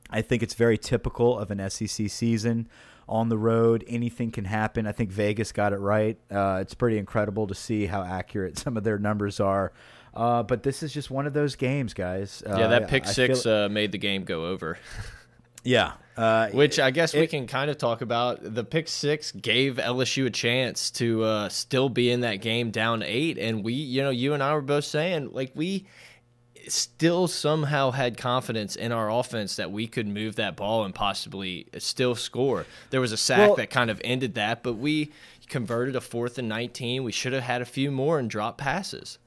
[0.09, 2.67] I think it's very typical of an SEC season
[3.09, 3.83] on the road.
[3.87, 4.87] Anything can happen.
[4.87, 6.17] I think Vegas got it right.
[6.31, 9.73] Uh, it's pretty incredible to see how accurate some of their numbers are.
[10.13, 12.41] Uh, but this is just one of those games, guys.
[12.45, 14.77] Uh, yeah, that pick I, six I uh, made the game go over.
[15.63, 15.93] yeah.
[16.17, 18.39] Uh, Which I guess it, we can kind of talk about.
[18.41, 23.03] The pick six gave LSU a chance to uh, still be in that game down
[23.03, 23.37] eight.
[23.37, 25.85] And we, you know, you and I were both saying, like, we
[26.67, 31.67] still somehow had confidence in our offense that we could move that ball and possibly
[31.77, 32.65] still score.
[32.89, 35.11] There was a sack well, that kind of ended that, but we
[35.47, 37.03] converted a fourth and 19.
[37.03, 39.17] We should have had a few more and dropped passes.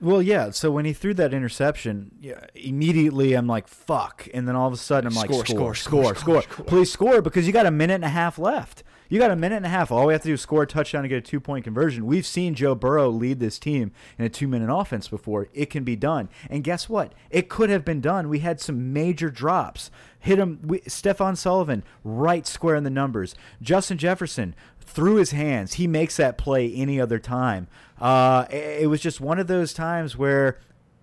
[0.00, 0.50] Well, yeah.
[0.50, 4.72] So when he threw that interception, yeah, immediately I'm like, "Fuck!" And then all of
[4.72, 7.70] a sudden I'm like, "Score, score, score, score, score, Please score!" Because you got a
[7.70, 8.82] minute and a half left.
[9.12, 9.92] You got a minute and a half.
[9.92, 12.06] All we have to do is score a touchdown to get a two point conversion.
[12.06, 15.48] We've seen Joe Burrow lead this team in a two minute offense before.
[15.52, 16.30] It can be done.
[16.48, 17.12] And guess what?
[17.28, 18.30] It could have been done.
[18.30, 19.90] We had some major drops.
[20.18, 20.60] Hit him.
[20.64, 23.34] We, Stephen Sullivan, right square in the numbers.
[23.60, 25.74] Justin Jefferson, through his hands.
[25.74, 27.68] He makes that play any other time.
[28.00, 30.58] Uh, it was just one of those times where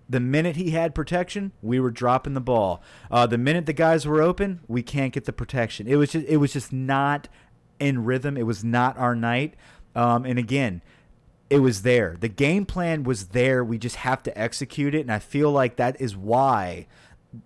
[0.08, 2.82] the minute he had protection, we were dropping the ball.
[3.08, 5.86] Uh, the minute the guys were open, we can't get the protection.
[5.86, 7.28] It was just it was just not
[7.80, 8.36] in rhythm.
[8.36, 9.54] It was not our night.
[9.96, 10.82] Um, and again,
[11.48, 12.16] it was there.
[12.20, 13.64] The game plan was there.
[13.64, 15.00] We just have to execute it.
[15.00, 16.86] And I feel like that is why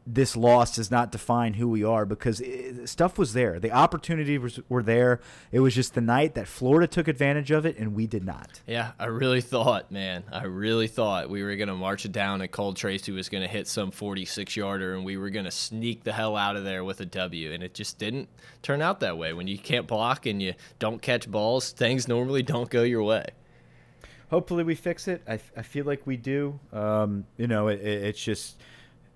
[0.07, 3.61] this loss does not define who we are because it, stuff was there.
[3.61, 5.21] The opportunities was, were there.
[5.53, 8.63] It was just the night that Florida took advantage of it and we did not.
[8.67, 12.41] Yeah, I really thought, man, I really thought we were going to march it down
[12.41, 15.51] and Cole Tracy was going to hit some 46 yarder and we were going to
[15.51, 17.53] sneak the hell out of there with a W.
[17.53, 18.29] And it just didn't
[18.63, 19.35] turn out that way.
[19.35, 23.27] When you can't block and you don't catch balls, things normally don't go your way
[24.31, 25.23] hopefully we fix it.
[25.29, 26.59] I, I feel like we do.
[26.73, 28.57] Um, you know, it, it's just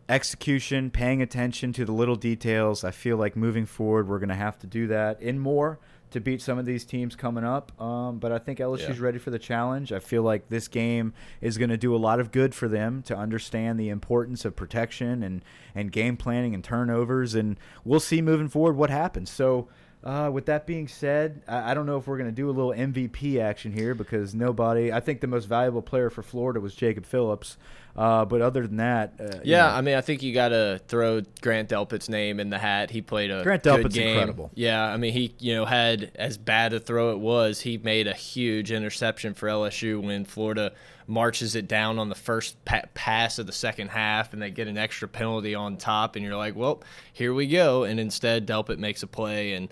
[0.08, 2.84] execution, paying attention to the little details.
[2.84, 5.78] I feel like moving forward, we're going to have to do that in more
[6.10, 7.78] to beat some of these teams coming up.
[7.80, 9.04] Um, but I think LSU's yeah.
[9.04, 9.92] ready for the challenge.
[9.92, 13.02] I feel like this game is going to do a lot of good for them
[13.02, 15.44] to understand the importance of protection and,
[15.74, 17.34] and game planning and turnovers.
[17.34, 19.30] And we'll see moving forward what happens.
[19.30, 19.68] So,
[20.04, 22.52] uh, with that being said, I, I don't know if we're going to do a
[22.52, 24.92] little MVP action here because nobody.
[24.92, 27.56] I think the most valuable player for Florida was Jacob Phillips.
[27.98, 30.80] Uh, but other than that, uh, yeah, know, I mean, I think you got to
[30.86, 32.92] throw Grant Delpit's name in the hat.
[32.92, 34.10] He played a Grant Delpit's game.
[34.10, 34.52] incredible.
[34.54, 37.62] Yeah, I mean, he you know had as bad a throw it was.
[37.62, 40.74] He made a huge interception for LSU when Florida
[41.08, 44.68] marches it down on the first pa pass of the second half, and they get
[44.68, 46.80] an extra penalty on top, and you're like, well,
[47.12, 47.82] here we go.
[47.82, 49.68] And instead, Delpit makes a play and.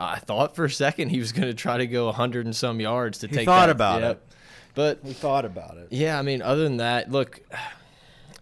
[0.00, 2.78] I thought for a second he was going to try to go 100 and some
[2.78, 3.46] yards to he take.
[3.46, 3.70] Thought that.
[3.70, 4.12] about yep.
[4.12, 4.36] it.
[4.78, 5.88] But we thought about it.
[5.90, 7.40] Yeah, I mean, other than that, look,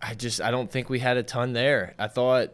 [0.03, 1.95] I just I don't think we had a ton there.
[1.99, 2.51] I thought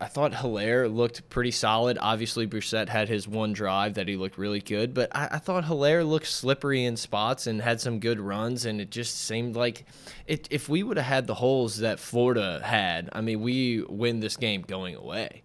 [0.00, 1.96] I thought Helaire looked pretty solid.
[2.00, 5.66] Obviously, Brossette had his one drive that he looked really good, but I, I, thought
[5.66, 9.84] Helaire looked slippery in spots and had some good runs, and it just seemed like
[10.26, 14.18] it, if we would have had the holes that Florida had, I mean, we win
[14.18, 15.42] this game going away.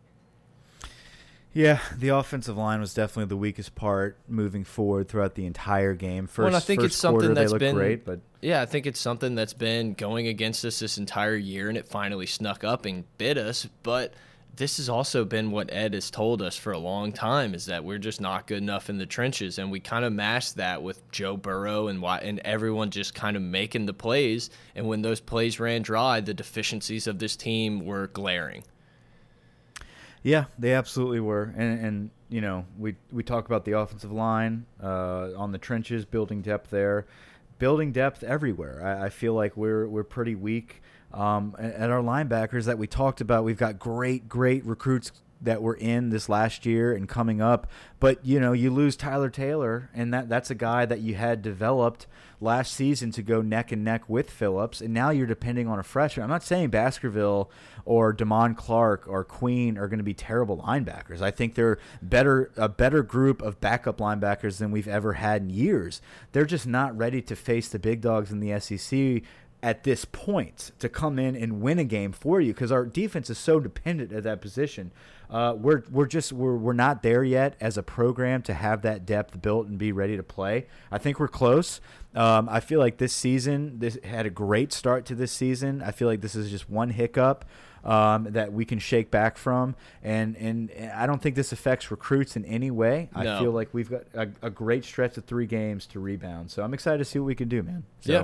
[1.56, 6.28] Yeah, the offensive line was definitely the weakest part moving forward throughout the entire game.
[6.28, 8.99] First, well, I think it's something quarter, that's been great, but yeah, I think it's
[8.99, 13.06] something that's been going against us this entire year, and it finally snuck up and
[13.18, 13.70] bit us.
[13.84, 14.16] But
[14.53, 17.86] this has also been what Ed has told us for a long time: is that
[17.86, 21.10] we're just not good enough in the trenches, and we kind of masked that with
[21.10, 24.49] Joe Burrow and and everyone just kind of making the plays.
[24.76, 28.66] And when those plays ran dry, the deficiencies of this team were glaring.
[30.26, 34.66] Yeah, they absolutely were, and and you know we we talk about the offensive line
[34.82, 37.06] uh, on the trenches, building depth there,
[37.60, 38.84] building depth everywhere.
[38.84, 40.82] I, I feel like we're we're pretty weak
[41.14, 43.44] um, at our linebackers that we talked about.
[43.44, 45.12] We've got great great recruits
[45.42, 47.68] that were in this last year and coming up.
[48.00, 51.42] But you know, you lose Tyler Taylor, and that that's a guy that you had
[51.42, 52.08] developed
[52.42, 55.84] last season to go neck and neck with Phillips, and now you're depending on a
[55.84, 56.24] freshman.
[56.26, 57.50] I'm not saying Baskerville
[57.86, 61.22] or Damone Clark or Queen are going to be terrible linebackers.
[61.22, 65.50] I think they're better a better group of backup linebackers than we've ever had in
[65.50, 66.02] years.
[66.32, 69.24] They're just not ready to face the big dogs in the SEC
[69.66, 73.32] at this point to come in and win a game for you because our defense
[73.32, 74.92] is so dependent at that position.
[75.30, 79.06] Uh, we're we're just we're we're not there yet as a program to have that
[79.06, 80.68] depth built and be ready to play.
[80.92, 81.82] I think we're close.
[82.14, 85.82] Um, I feel like this season this had a great start to this season.
[85.82, 87.46] I feel like this is just one hiccup.
[87.84, 89.76] Um, that we can shake back from.
[90.02, 93.12] And, and, I don't think this affects recruits in any way.
[93.16, 93.38] No.
[93.38, 96.50] I feel like we've got a, a, great stretch of three games to rebound.
[96.50, 97.84] So I'm excited to see what we can do, man.
[98.00, 98.24] So, yeah.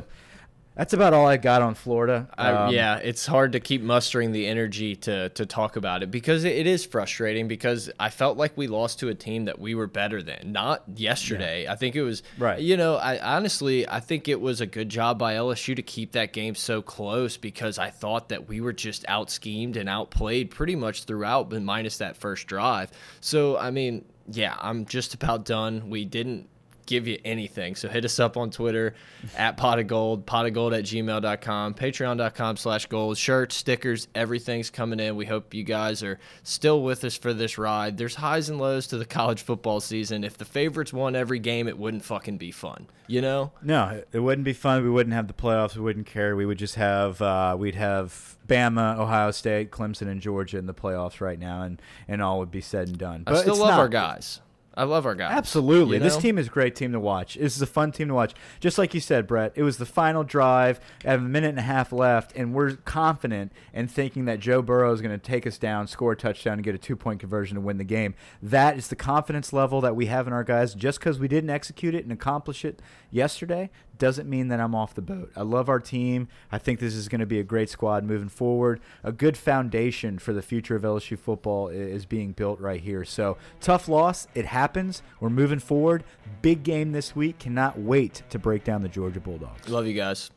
[0.75, 2.29] That's about all I got on Florida.
[2.37, 6.45] Um, yeah, it's hard to keep mustering the energy to to talk about it because
[6.45, 9.75] it, it is frustrating because I felt like we lost to a team that we
[9.75, 10.53] were better than.
[10.53, 11.63] Not yesterday.
[11.63, 11.73] Yeah.
[11.73, 12.59] I think it was right.
[12.59, 16.13] You know, I honestly I think it was a good job by LSU to keep
[16.13, 20.51] that game so close because I thought that we were just out schemed and outplayed
[20.51, 22.91] pretty much throughout, but minus that first drive.
[23.19, 25.89] So I mean, yeah, I'm just about done.
[25.89, 26.47] We didn't
[26.91, 27.75] give you anything.
[27.75, 28.93] So hit us up on Twitter
[29.37, 34.69] at pot of gold, pot of gold at gmail.com, patreon.com slash gold, shirts, stickers, everything's
[34.69, 35.15] coming in.
[35.15, 37.97] We hope you guys are still with us for this ride.
[37.97, 40.25] There's highs and lows to the college football season.
[40.25, 43.53] If the favorites won every game, it wouldn't fucking be fun, you know?
[43.63, 44.83] No, it wouldn't be fun.
[44.83, 45.75] We wouldn't have the playoffs.
[45.75, 46.35] We wouldn't care.
[46.35, 50.73] We would just have, uh, we'd have Bama, Ohio State, Clemson, and Georgia in the
[50.73, 53.23] playoffs right now, and, and all would be said and done.
[53.23, 54.41] But I still love not, our guys.
[54.73, 55.33] I love our guys.
[55.33, 55.95] Absolutely.
[55.95, 56.05] You know?
[56.05, 57.35] This team is a great team to watch.
[57.35, 58.33] This is a fun team to watch.
[58.61, 60.79] Just like you said, Brett, it was the final drive.
[61.05, 64.61] I have a minute and a half left, and we're confident in thinking that Joe
[64.61, 67.19] Burrow is going to take us down, score a touchdown, and get a two point
[67.19, 68.15] conversion to win the game.
[68.41, 70.73] That is the confidence level that we have in our guys.
[70.73, 73.69] Just because we didn't execute it and accomplish it yesterday
[74.01, 75.31] doesn't mean that I'm off the boat.
[75.35, 76.27] I love our team.
[76.51, 78.81] I think this is going to be a great squad moving forward.
[79.03, 83.05] A good foundation for the future of LSU football is being built right here.
[83.05, 84.27] So, tough loss.
[84.33, 85.03] It happens.
[85.19, 86.03] We're moving forward.
[86.41, 87.37] Big game this week.
[87.37, 89.69] Cannot wait to break down the Georgia Bulldogs.
[89.69, 90.31] Love you guys.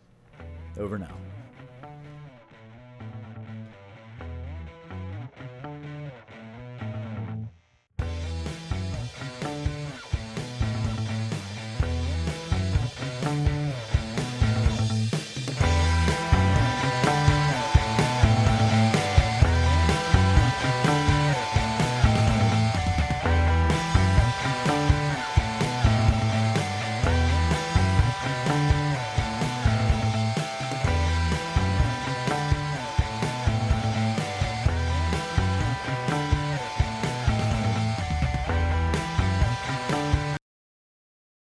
[0.79, 1.17] Over now.